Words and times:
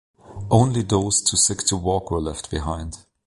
Only 0.49 0.81
those 0.81 1.21
too 1.21 1.37
sick 1.37 1.59
to 1.67 1.77
walk 1.77 2.09
were 2.09 2.19
left 2.21 2.49
behind. 2.49 3.05